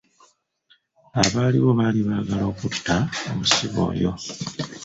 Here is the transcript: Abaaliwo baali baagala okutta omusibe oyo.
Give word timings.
Abaaliwo 1.21 1.69
baali 1.79 2.01
baagala 2.07 2.43
okutta 2.51 2.95
omusibe 3.31 3.79
oyo. 3.89 4.11